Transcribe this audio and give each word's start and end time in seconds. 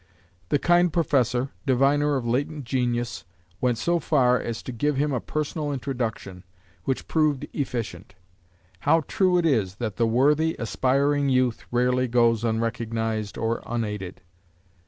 The 0.49 0.57
kind 0.57 0.91
Professor, 0.91 1.49
diviner 1.67 2.15
of 2.15 2.25
latent 2.25 2.63
genius, 2.65 3.23
went 3.61 3.77
so 3.77 3.99
far 3.99 4.39
as 4.39 4.63
to 4.63 4.71
give 4.71 4.97
him 4.97 5.13
a 5.13 5.19
personal 5.21 5.71
introduction, 5.71 6.43
which 6.85 7.07
proved 7.07 7.45
efficient. 7.53 8.15
How 8.79 9.01
true 9.01 9.37
it 9.37 9.45
is 9.45 9.75
that 9.75 9.97
the 9.97 10.07
worthy, 10.07 10.55
aspiring 10.57 11.29
youth 11.29 11.65
rarely 11.71 12.07
goes 12.07 12.43
unrecognised 12.43 13.37
or 13.37 13.61
unaided. 13.63 14.21